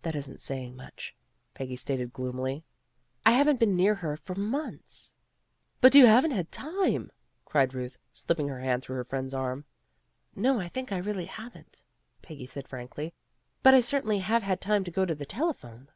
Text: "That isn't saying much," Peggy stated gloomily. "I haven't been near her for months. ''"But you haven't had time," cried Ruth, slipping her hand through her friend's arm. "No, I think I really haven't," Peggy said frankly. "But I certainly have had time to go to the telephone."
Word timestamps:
"That 0.12 0.18
isn't 0.18 0.40
saying 0.40 0.74
much," 0.74 1.14
Peggy 1.54 1.76
stated 1.76 2.12
gloomily. 2.12 2.64
"I 3.24 3.30
haven't 3.30 3.60
been 3.60 3.76
near 3.76 3.94
her 3.94 4.16
for 4.16 4.34
months. 4.34 5.14
''"But 5.80 5.94
you 5.94 6.04
haven't 6.04 6.32
had 6.32 6.50
time," 6.50 7.12
cried 7.44 7.72
Ruth, 7.72 7.96
slipping 8.12 8.48
her 8.48 8.58
hand 8.58 8.82
through 8.82 8.96
her 8.96 9.04
friend's 9.04 9.34
arm. 9.34 9.64
"No, 10.34 10.58
I 10.58 10.66
think 10.66 10.90
I 10.90 10.96
really 10.98 11.26
haven't," 11.26 11.84
Peggy 12.22 12.46
said 12.46 12.66
frankly. 12.66 13.14
"But 13.62 13.72
I 13.72 13.82
certainly 13.82 14.18
have 14.18 14.42
had 14.42 14.60
time 14.60 14.82
to 14.82 14.90
go 14.90 15.06
to 15.06 15.14
the 15.14 15.26
telephone." 15.26 15.92